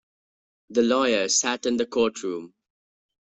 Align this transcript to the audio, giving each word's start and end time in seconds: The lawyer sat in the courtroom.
The 0.71 0.81
lawyer 0.81 1.29
sat 1.29 1.67
in 1.67 1.77
the 1.77 1.85
courtroom. 1.85 2.55